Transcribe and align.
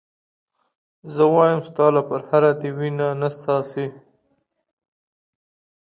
زه 1.13 1.23
وایم 1.33 1.59
ستا 1.69 1.85
له 1.95 2.01
پرهره 2.09 2.51
دې 2.61 2.69
وینه 2.77 3.07
نه 3.21 3.29
څاڅي. 3.41 3.87